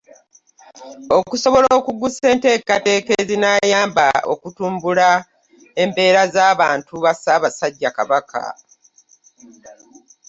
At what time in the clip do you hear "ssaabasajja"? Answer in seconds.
7.15-7.89